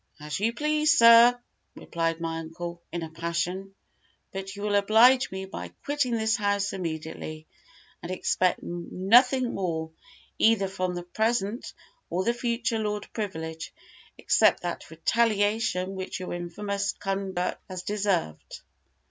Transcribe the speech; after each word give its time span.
"As 0.19 0.39
you 0.39 0.51
please, 0.51 0.97
sir," 0.97 1.39
replied 1.75 2.19
my 2.19 2.39
uncle, 2.39 2.81
in 2.91 3.03
a 3.03 3.11
passion; 3.11 3.75
"but 4.31 4.55
you 4.55 4.63
will 4.63 4.73
oblige 4.73 5.29
me 5.31 5.45
by 5.45 5.67
quitting 5.85 6.13
this 6.13 6.35
house 6.37 6.73
immediately, 6.73 7.45
and 8.01 8.11
expect 8.11 8.61
nothing 8.63 9.53
more, 9.53 9.91
either 10.39 10.67
from 10.67 10.95
the 10.95 11.03
present 11.03 11.71
or 12.09 12.23
the 12.23 12.33
future 12.33 12.79
Lord 12.79 13.09
Privilege, 13.13 13.71
except 14.17 14.63
that 14.63 14.89
retaliation 14.89 15.93
which 15.93 16.19
your 16.19 16.33
infamous 16.33 16.93
conduct 16.93 17.61
has 17.69 17.83
deserved." 17.83 18.61